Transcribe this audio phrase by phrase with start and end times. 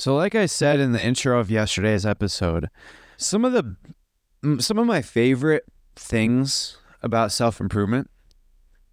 [0.00, 2.70] So, like I said in the intro of yesterday's episode,
[3.18, 3.76] some of the
[4.58, 8.08] some of my favorite things about self improvement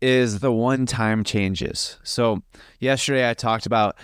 [0.02, 1.98] is the one time changes.
[2.04, 2.44] So,
[2.82, 3.96] yesterday I talked about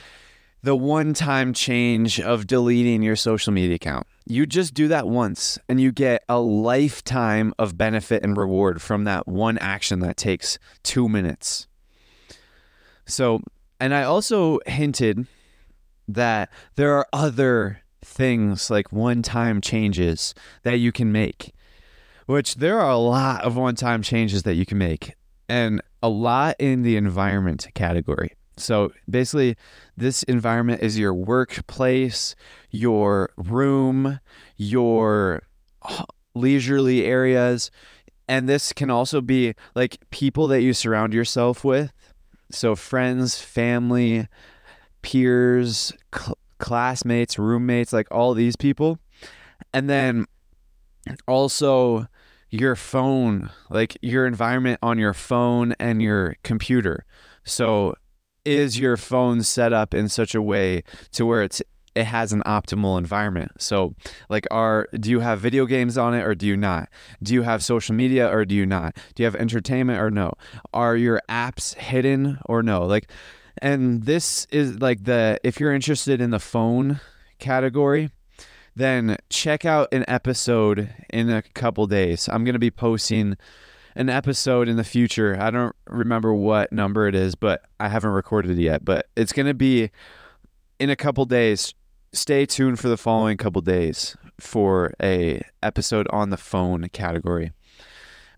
[0.61, 4.07] the one time change of deleting your social media account.
[4.25, 9.03] You just do that once and you get a lifetime of benefit and reward from
[9.03, 11.67] that one action that takes two minutes.
[13.05, 13.41] So,
[13.81, 15.27] and I also hinted
[16.07, 20.33] that there are other things like one time changes
[20.63, 21.53] that you can make,
[22.25, 25.13] which there are a lot of one time changes that you can make,
[25.47, 28.33] and a lot in the environment category.
[28.57, 29.55] So basically,
[29.97, 32.35] this environment is your workplace,
[32.69, 34.19] your room,
[34.57, 35.43] your
[36.35, 37.71] leisurely areas.
[38.27, 41.91] And this can also be like people that you surround yourself with.
[42.51, 44.27] So, friends, family,
[45.03, 48.97] peers, cl- classmates, roommates, like all these people.
[49.73, 50.25] And then
[51.27, 52.07] also
[52.49, 57.05] your phone, like your environment on your phone and your computer.
[57.43, 57.95] So,
[58.45, 61.61] is your phone set up in such a way to where it's
[61.95, 63.51] it has an optimal environment.
[63.59, 63.95] So,
[64.29, 66.89] like, are do you have video games on it or do you not?
[67.21, 68.95] Do you have social media or do you not?
[69.13, 70.33] Do you have entertainment or no?
[70.73, 72.85] Are your apps hidden or no?
[72.85, 73.09] Like,
[73.61, 76.99] and this is like the if you're interested in the phone
[77.39, 78.09] category,
[78.75, 82.27] then check out an episode in a couple days.
[82.29, 83.37] I'm gonna be posting
[83.95, 85.37] an episode in the future.
[85.39, 88.83] I don't remember what number it is, but I haven't recorded it yet.
[88.83, 89.91] But it's going to be
[90.79, 91.73] in a couple days.
[92.11, 97.51] Stay tuned for the following couple days for a episode on the phone category.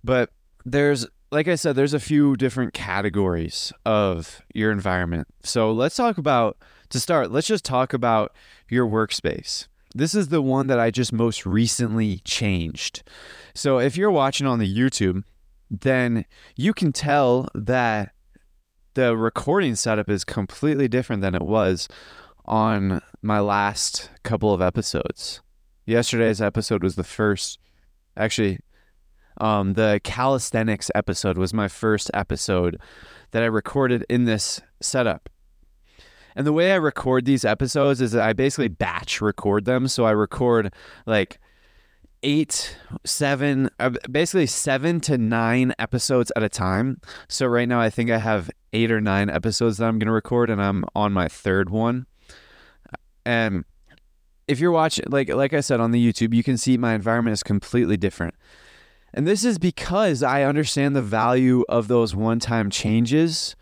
[0.04, 0.30] But
[0.66, 5.28] there's like I said, there's a few different categories of your environment.
[5.44, 6.58] So let's talk about
[6.90, 8.34] to start, let's just talk about
[8.70, 9.68] your workspace.
[9.94, 13.04] This is the one that I just most recently changed.
[13.54, 15.24] So if you're watching on the YouTube,
[15.70, 16.24] then
[16.56, 18.14] you can tell that
[18.94, 21.90] the recording setup is completely different than it was
[22.46, 25.42] on my last couple of episodes.
[25.86, 27.60] Yesterday's episode was the first,
[28.16, 28.60] actually,
[29.40, 32.80] um, the calisthenics episode was my first episode
[33.32, 35.30] that I recorded in this setup.
[36.36, 39.88] And the way I record these episodes is that I basically batch record them.
[39.88, 40.74] So I record
[41.06, 41.40] like
[42.24, 47.00] eight, seven, uh, basically seven to nine episodes at a time.
[47.30, 50.14] So right now, I think I have eight or nine episodes that I'm going to
[50.14, 52.06] record, and I'm on my third one.
[53.26, 53.64] And
[54.48, 57.34] if you're watching, like like I said on the YouTube, you can see my environment
[57.34, 58.36] is completely different.
[59.16, 63.56] And this is because I understand the value of those one-time changes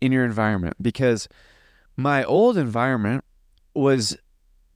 [0.00, 0.76] in your environment.
[0.80, 1.28] Because
[1.96, 3.24] my old environment
[3.74, 4.16] was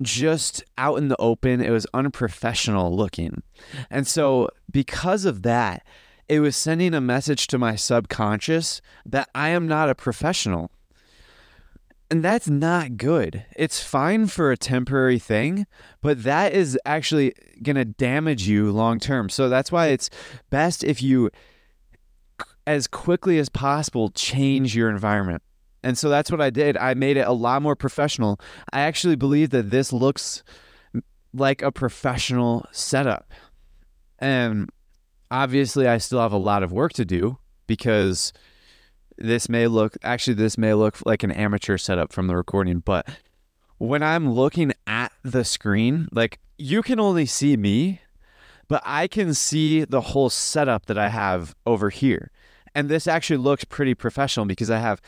[0.03, 1.61] just out in the open.
[1.61, 3.45] It was unprofessional looking.
[3.89, 5.87] And so, because of that,
[6.29, 10.73] it was sending a message to my subconscious that I am not a professional.
[12.09, 13.45] And that's not good.
[13.57, 15.67] It's fine for a temporary thing,
[16.01, 19.29] but that is actually going to damage you long term.
[19.29, 20.09] So that's why it's
[20.49, 21.31] best if you,
[22.65, 25.43] as quickly as possible, change your environment.
[25.83, 26.77] And so that's what I did.
[26.77, 28.41] I made it a lot more professional.
[28.73, 30.45] I actually believe that this looks
[31.33, 33.33] like a professional setup.
[34.19, 34.71] And
[35.31, 38.33] obviously, I still have a lot of work to do because
[39.19, 42.81] this may look actually, this may look like an amateur setup from the recording.
[42.81, 43.09] But
[43.79, 48.01] when I'm looking at the screen, like you can only see me,
[48.69, 52.31] but I can see the whole setup that I have over here.
[52.75, 55.01] And this actually looks pretty professional because I have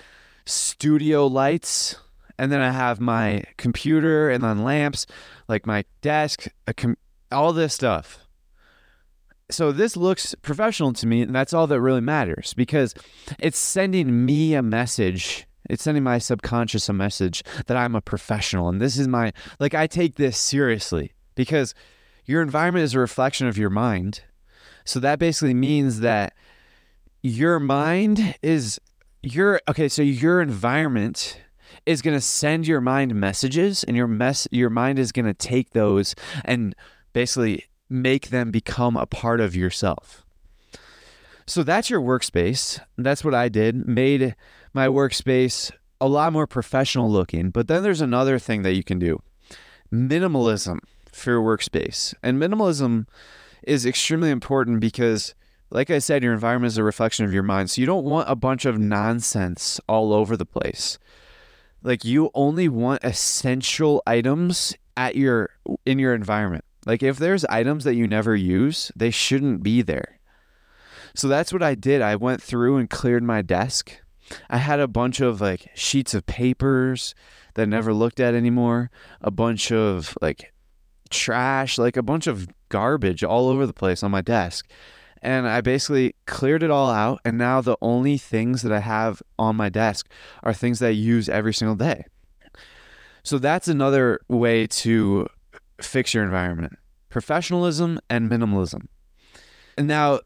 [0.47, 1.97] studio lights
[2.39, 5.07] and then I have my computer and then lamps,
[5.49, 6.97] like my desk, com-
[7.33, 8.21] all this stuff.
[9.51, 12.95] So this looks professional to me, and that's all that really matters because
[13.39, 15.47] it's sending me a message.
[15.71, 19.75] It's sending my subconscious a message that I'm a professional, and this is my like
[19.75, 21.75] I take this seriously because
[22.25, 24.23] your environment is a reflection of your mind.
[24.85, 26.35] So that basically means that
[27.23, 28.79] your mind is
[29.23, 31.41] your okay, so your environment
[31.87, 35.35] is going to send your mind messages and your mess your mind is going to
[35.35, 36.15] take those
[36.45, 36.75] and
[37.13, 40.25] basically make them become a part of yourself.
[41.47, 42.79] So that's your workspace.
[42.97, 43.89] That's what I did.
[43.89, 44.35] Made
[44.75, 45.71] my workspace
[46.01, 47.51] a lot more professional looking.
[47.51, 49.23] But then there's another thing that you can do.
[49.93, 50.81] Minimalism
[51.13, 52.15] for your workspace.
[52.23, 53.07] And minimalism
[53.63, 55.35] is extremely important because
[55.71, 57.71] like I said, your environment is a reflection of your mind.
[57.71, 60.99] So you don't want a bunch of nonsense all over the place.
[61.83, 65.51] Like you only want essential items at your
[65.85, 66.65] in your environment.
[66.89, 70.19] Like if there's items that you never use, they shouldn't be there.
[71.15, 72.01] So that's what I did.
[72.01, 74.01] I went through and cleared my desk.
[74.49, 77.15] I had a bunch of like sheets of papers
[77.55, 78.91] that I never looked at anymore,
[79.21, 80.55] a bunch of like
[81.11, 84.67] trash, like a bunch of garbage all over the place on my desk.
[85.21, 87.21] And I basically cleared it all out.
[87.23, 90.09] And now the only things that I have on my desk
[90.43, 92.07] are things that I use every single day.
[93.25, 95.29] So that's another way to
[95.81, 96.79] fix your environment.
[97.09, 98.87] Professionalism and minimalism.
[99.77, 100.21] And now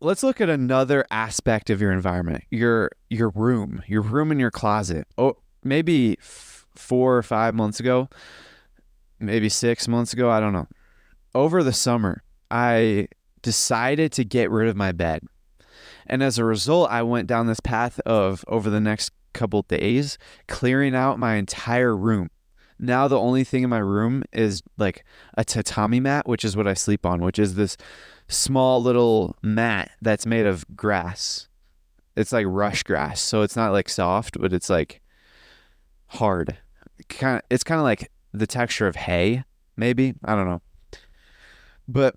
[0.00, 4.50] let's look at another aspect of your environment your your room your room in your
[4.50, 5.06] closet.
[5.16, 8.08] Oh maybe f- four or five months ago
[9.18, 10.68] maybe six months ago i don't know.
[11.34, 13.08] Over the summer i
[13.42, 15.22] decided to get rid of my bed.
[16.06, 20.16] And as a result i went down this path of over the next couple days
[20.46, 22.30] clearing out my entire room
[22.78, 25.04] now the only thing in my room is like
[25.36, 27.76] a tatami mat which is what i sleep on which is this
[28.28, 31.48] small little mat that's made of grass.
[32.16, 35.00] It's like rush grass, so it's not like soft, but it's like
[36.06, 36.58] hard.
[37.08, 39.44] Kind it's kind of like the texture of hay,
[39.76, 40.14] maybe.
[40.24, 40.62] I don't know.
[41.86, 42.16] But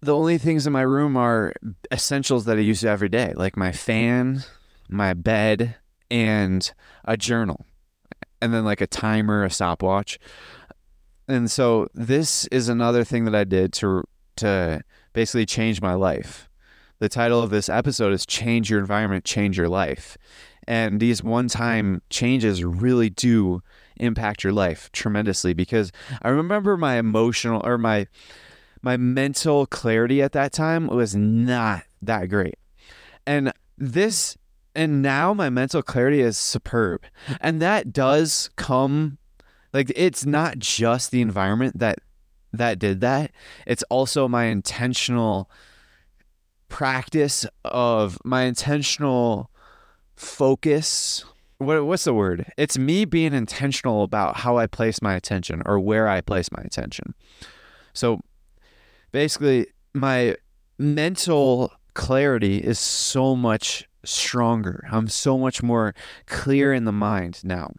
[0.00, 1.52] the only things in my room are
[1.92, 4.44] essentials that I use every day, like my fan,
[4.88, 5.76] my bed,
[6.10, 6.70] and
[7.04, 7.64] a journal,
[8.40, 10.18] and then like a timer, a stopwatch.
[11.28, 14.04] And so this is another thing that I did to
[14.36, 14.82] to
[15.12, 16.48] basically change my life.
[16.98, 20.18] The title of this episode is Change Your Environment, Change Your Life.
[20.66, 23.62] And these one time changes really do
[23.96, 28.06] impact your life tremendously because I remember my emotional or my
[28.82, 32.56] my mental clarity at that time was not that great.
[33.26, 34.36] And this
[34.74, 37.04] and now my mental clarity is superb.
[37.40, 39.18] And that does come
[39.72, 41.98] like it's not just the environment that
[42.52, 43.30] that did that.
[43.66, 45.50] It's also my intentional
[46.68, 49.50] practice of my intentional
[50.16, 51.24] focus.
[51.58, 52.50] What, what's the word?
[52.56, 56.62] It's me being intentional about how I place my attention or where I place my
[56.62, 57.14] attention.
[57.92, 58.20] So
[59.12, 60.36] basically, my
[60.78, 64.86] mental clarity is so much stronger.
[64.90, 65.94] I'm so much more
[66.26, 67.72] clear in the mind now.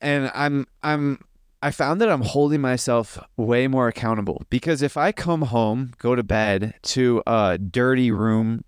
[0.00, 1.20] And I'm I'm
[1.62, 6.14] I found that I'm holding myself way more accountable because if I come home, go
[6.14, 8.64] to bed to a dirty room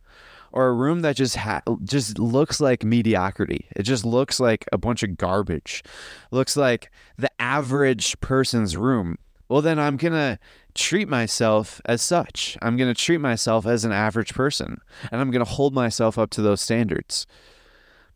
[0.50, 3.66] or a room that just ha- just looks like mediocrity.
[3.76, 5.84] It just looks like a bunch of garbage.
[6.30, 9.18] Looks like the average person's room.
[9.50, 10.38] Well, then I'm going to
[10.76, 12.56] treat myself as such.
[12.62, 14.80] I'm going to treat myself as an average person
[15.10, 17.26] and I'm going to hold myself up to those standards.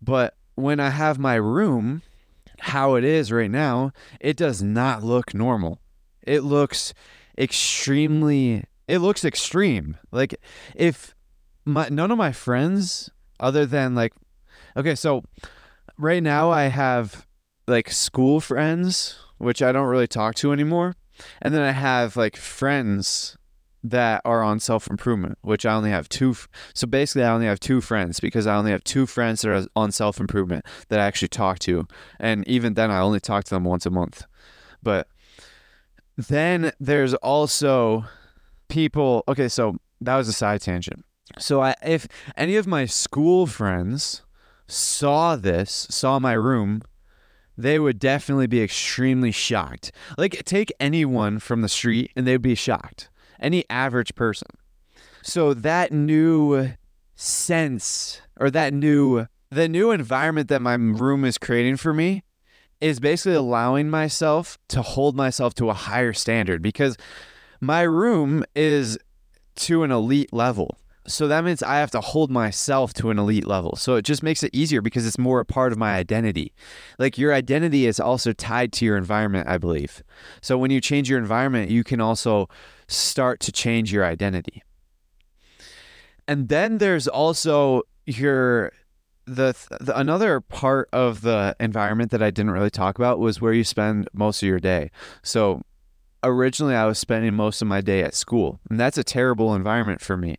[0.01, 2.03] But when I have my room
[2.61, 5.81] how it is right now, it does not look normal.
[6.23, 6.93] It looks
[7.39, 9.97] extremely it looks extreme.
[10.11, 10.35] Like
[10.75, 11.15] if
[11.65, 14.13] my none of my friends other than like
[14.77, 15.25] okay, so
[15.97, 17.27] right now I have
[17.67, 20.97] like school friends which I don't really talk to anymore.
[21.43, 23.37] And then I have like friends
[23.83, 26.35] that are on self improvement, which I only have two.
[26.75, 29.67] So basically, I only have two friends because I only have two friends that are
[29.75, 31.87] on self improvement that I actually talk to.
[32.19, 34.25] And even then, I only talk to them once a month.
[34.83, 35.09] But
[36.17, 38.05] then there's also
[38.69, 39.25] people.
[39.29, 41.05] Okay, so that was a side tangent.
[41.39, 44.23] So I, if any of my school friends
[44.67, 46.83] saw this, saw my room,
[47.63, 49.93] they would definitely be extremely shocked.
[50.19, 53.09] Like, take anyone from the street and they'd be shocked
[53.41, 54.49] any average person.
[55.23, 56.73] So that new
[57.15, 62.23] sense or that new the new environment that my room is creating for me
[62.81, 66.97] is basically allowing myself to hold myself to a higher standard because
[67.61, 68.97] my room is
[69.57, 70.79] to an elite level.
[71.13, 73.77] So that means I have to hold myself to an elite level.
[73.77, 76.53] So it just makes it easier because it's more a part of my identity.
[76.99, 80.03] Like your identity is also tied to your environment, I believe.
[80.41, 82.49] So when you change your environment, you can also
[82.89, 84.63] start to change your identity.
[86.27, 88.73] And then there's also your
[89.27, 93.53] the, the, another part of the environment that I didn't really talk about was where
[93.53, 94.91] you spend most of your day.
[95.23, 95.63] So
[96.23, 100.01] originally I was spending most of my day at school, and that's a terrible environment
[100.01, 100.39] for me.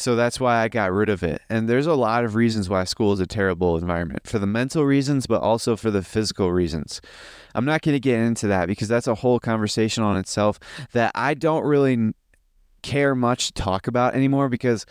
[0.00, 1.42] So that's why I got rid of it.
[1.50, 4.86] And there's a lot of reasons why school is a terrible environment for the mental
[4.86, 7.02] reasons, but also for the physical reasons.
[7.54, 10.58] I'm not going to get into that because that's a whole conversation on itself
[10.92, 12.14] that I don't really
[12.80, 14.86] care much to talk about anymore because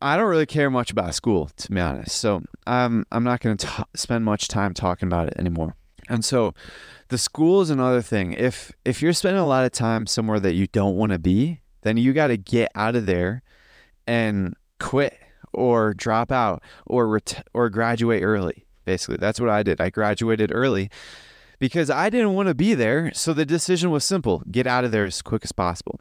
[0.00, 2.16] I don't really care much about school, to be honest.
[2.16, 5.76] So I'm I'm not going to spend much time talking about it anymore.
[6.08, 6.54] And so
[7.08, 8.32] the school is another thing.
[8.32, 11.60] If if you're spending a lot of time somewhere that you don't want to be,
[11.82, 13.42] then you got to get out of there
[14.06, 15.18] and quit
[15.52, 18.66] or drop out or ret- or graduate early.
[18.84, 19.80] Basically, that's what I did.
[19.80, 20.90] I graduated early
[21.58, 23.12] because I didn't want to be there.
[23.14, 26.00] So the decision was simple: get out of there as quick as possible.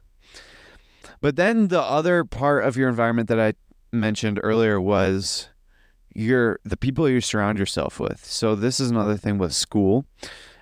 [1.22, 3.54] But then the other part of your environment that I
[3.94, 5.50] mentioned earlier was
[6.14, 8.26] your the people you surround yourself with.
[8.26, 10.06] So this is another thing with school.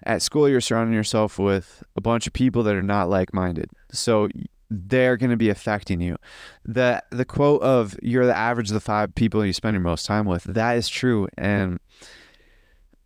[0.03, 3.69] At school you're surrounding yourself with a bunch of people that are not like-minded.
[3.91, 4.29] So
[4.71, 6.15] they're going to be affecting you.
[6.63, 10.05] The the quote of you're the average of the five people you spend your most
[10.05, 11.79] time with, that is true and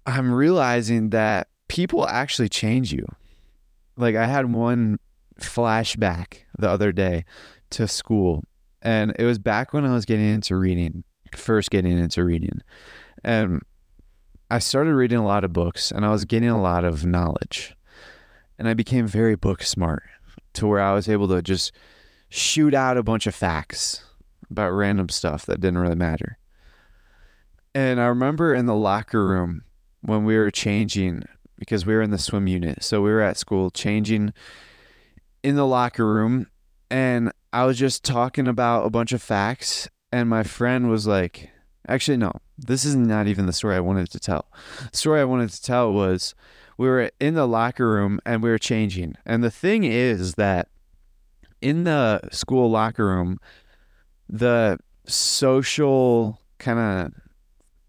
[0.06, 3.08] I'm realizing that people actually change you.
[3.98, 5.00] Like I had one
[5.40, 7.26] flashback the other day
[7.72, 8.44] to school
[8.84, 11.04] and it was back when I was getting into reading,
[11.36, 12.62] first getting into reading.
[13.24, 13.64] And
[14.52, 17.76] I started reading a lot of books and I was getting a lot of knowledge.
[18.60, 20.04] And I became very book smart
[20.56, 21.72] to where I was able to just
[22.30, 24.04] shoot out a bunch of facts
[24.50, 26.38] about random stuff that didn't really matter.
[27.74, 29.64] And I remember in the locker room
[30.02, 31.24] when we were changing
[31.58, 32.84] because we were in the swim unit.
[32.84, 34.34] So we were at school changing
[35.44, 36.48] in the locker room
[36.90, 41.50] and I was just talking about a bunch of facts and my friend was like,
[41.88, 44.52] actually no, this is not even the story I wanted to tell.
[44.92, 46.36] The story I wanted to tell was
[46.78, 49.16] we were in the locker room and we were changing.
[49.26, 50.68] And the thing is that
[51.62, 53.40] in the school locker room,
[54.28, 57.14] the social kind of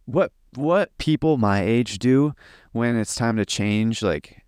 [0.05, 2.35] what what people my age do
[2.73, 4.43] when it's time to change like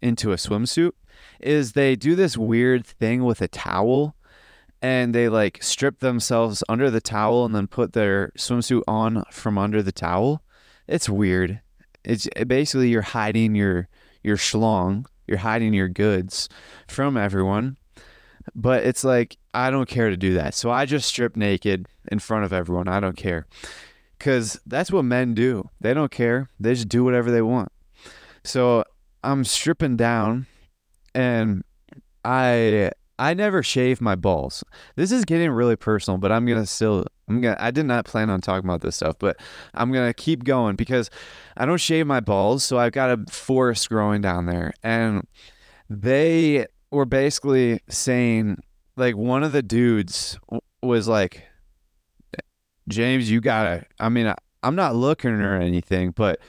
[0.00, 0.92] into a swimsuit
[1.40, 4.14] is they do this weird thing with a towel
[4.80, 9.58] and they like strip themselves under the towel and then put their swimsuit on from
[9.58, 10.42] under the towel.
[10.86, 11.60] It's weird.
[12.08, 13.88] It's eh, basically you're hiding your
[14.24, 16.48] your schlong, you're hiding your goods
[16.88, 17.76] from everyone.
[18.54, 20.54] But it's like I don't care to do that.
[20.54, 22.88] So I just strip naked in front of everyone.
[22.88, 23.46] I don't care.
[24.18, 25.68] Cuz that's what men do.
[25.80, 26.48] They don't care.
[26.58, 27.70] They just do whatever they want.
[28.42, 28.84] So
[29.22, 30.46] I'm stripping down
[31.14, 31.62] and
[32.24, 34.62] I I never shave my balls.
[34.96, 38.30] This is getting really personal, but I'm gonna still I'm gonna I did not plan
[38.30, 39.36] on talking about this stuff, but
[39.74, 41.10] I'm gonna keep going because
[41.56, 44.72] I don't shave my balls, so I've got a forest growing down there.
[44.82, 45.26] And
[45.90, 48.58] they were basically saying
[48.96, 50.38] like one of the dudes
[50.82, 51.42] was like
[52.88, 56.40] James, you gotta I mean I, I'm not looking or anything, but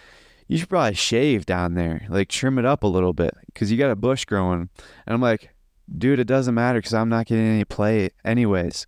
[0.48, 3.78] you should probably shave down there, like trim it up a little bit because you
[3.78, 4.70] got a bush growing.
[5.06, 5.52] And I'm like,
[5.98, 8.86] dude, it doesn't matter because I'm not getting any play anyways.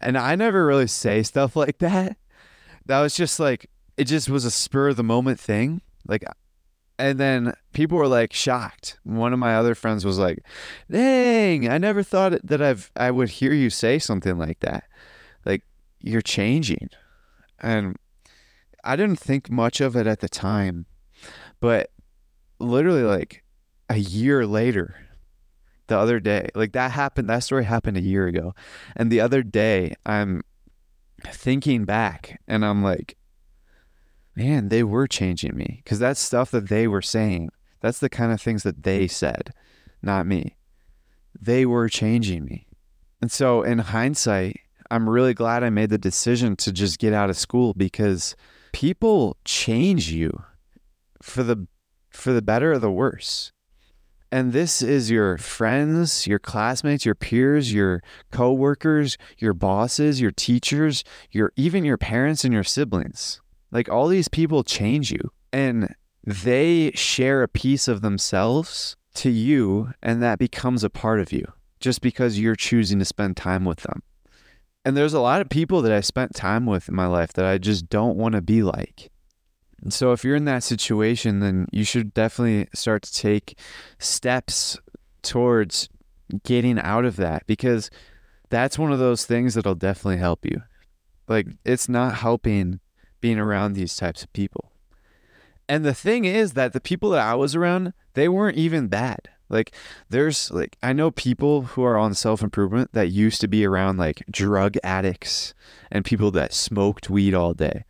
[0.00, 2.16] And I never really say stuff like that.
[2.86, 5.82] That was just like, it just was a spur of the moment thing.
[6.06, 6.24] Like,
[6.98, 8.98] and then people were like shocked.
[9.04, 10.44] One of my other friends was like,
[10.90, 14.84] "Dang, I never thought that I've I would hear you say something like that.
[15.44, 15.62] Like
[16.00, 16.90] you're changing."
[17.58, 17.96] And
[18.84, 20.86] I didn't think much of it at the time,
[21.60, 21.90] but
[22.58, 23.42] literally like
[23.88, 24.94] a year later,
[25.92, 26.48] the other day.
[26.54, 28.54] Like that happened, that story happened a year ago.
[28.96, 30.42] And the other day, I'm
[31.26, 33.16] thinking back and I'm like,
[34.34, 37.50] man, they were changing me because that's stuff that they were saying.
[37.80, 39.50] That's the kind of things that they said,
[40.00, 40.56] not me.
[41.38, 42.66] They were changing me.
[43.20, 47.30] And so, in hindsight, I'm really glad I made the decision to just get out
[47.30, 48.34] of school because
[48.72, 50.42] people change you
[51.20, 51.66] for the
[52.10, 53.52] for the better or the worse.
[54.32, 61.04] And this is your friends, your classmates, your peers, your coworkers, your bosses, your teachers,
[61.30, 63.42] your even your parents and your siblings.
[63.70, 69.92] Like all these people change you and they share a piece of themselves to you
[70.02, 73.80] and that becomes a part of you just because you're choosing to spend time with
[73.80, 74.02] them.
[74.82, 77.44] And there's a lot of people that I spent time with in my life that
[77.44, 79.11] I just don't want to be like.
[79.82, 83.58] And so if you're in that situation, then you should definitely start to take
[83.98, 84.78] steps
[85.22, 85.88] towards
[86.44, 87.90] getting out of that because
[88.48, 90.62] that's one of those things that'll definitely help you.
[91.26, 92.80] Like it's not helping
[93.20, 94.72] being around these types of people.
[95.68, 99.30] And the thing is that the people that I was around, they weren't even bad.
[99.48, 99.74] Like
[100.08, 104.24] there's like I know people who are on self-improvement that used to be around like
[104.30, 105.54] drug addicts
[105.90, 107.84] and people that smoked weed all day.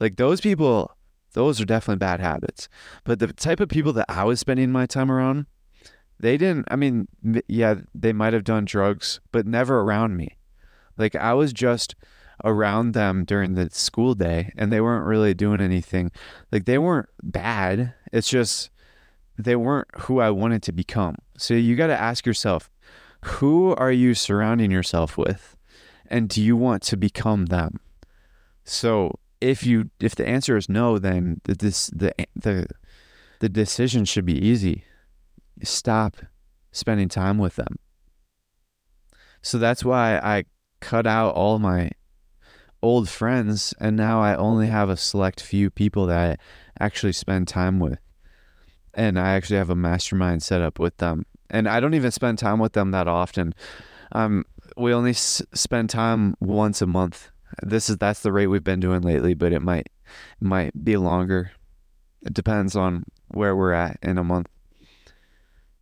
[0.00, 0.94] Like those people
[1.38, 2.68] those are definitely bad habits.
[3.04, 5.46] But the type of people that I was spending my time around,
[6.18, 7.06] they didn't, I mean,
[7.46, 10.36] yeah, they might have done drugs, but never around me.
[10.96, 11.94] Like I was just
[12.44, 16.10] around them during the school day and they weren't really doing anything.
[16.50, 17.94] Like they weren't bad.
[18.12, 18.70] It's just
[19.38, 21.14] they weren't who I wanted to become.
[21.36, 22.68] So you got to ask yourself,
[23.22, 25.56] who are you surrounding yourself with?
[26.08, 27.78] And do you want to become them?
[28.64, 32.66] So if you if the answer is no, then the this the the
[33.40, 34.84] the decision should be easy.
[35.62, 36.16] Stop
[36.72, 37.78] spending time with them.
[39.42, 40.44] So that's why I
[40.80, 41.90] cut out all my
[42.82, 47.48] old friends and now I only have a select few people that I actually spend
[47.48, 47.98] time with.
[48.94, 51.26] And I actually have a mastermind set up with them.
[51.50, 53.54] And I don't even spend time with them that often.
[54.12, 54.44] Um
[54.76, 57.30] we only s- spend time once a month.
[57.62, 59.88] This is that's the rate we've been doing lately, but it might
[60.40, 61.52] might be longer.
[62.22, 64.48] It depends on where we're at in a month.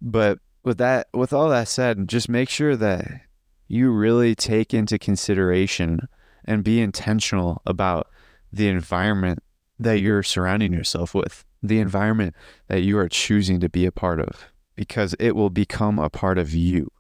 [0.00, 3.22] But with that with all that said, just make sure that
[3.68, 6.08] you really take into consideration
[6.44, 8.08] and be intentional about
[8.52, 9.42] the environment
[9.78, 12.34] that you're surrounding yourself with, the environment
[12.68, 16.38] that you are choosing to be a part of, because it will become a part
[16.38, 16.90] of you.